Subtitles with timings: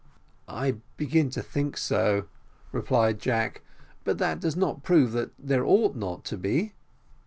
[0.47, 2.25] "I begin to think so,"
[2.71, 3.61] replied Jack;
[4.03, 6.73] "but that does not prove that there ought not to be."